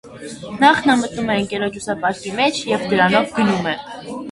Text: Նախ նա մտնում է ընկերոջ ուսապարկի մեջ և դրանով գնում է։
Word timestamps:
Նախ 0.63 0.79
նա 0.89 0.95
մտնում 1.01 1.29
է 1.33 1.35
ընկերոջ 1.43 1.77
ուսապարկի 1.81 2.35
մեջ 2.41 2.59
և 2.73 2.89
դրանով 2.95 3.31
գնում 3.39 3.73
է։ 3.77 3.79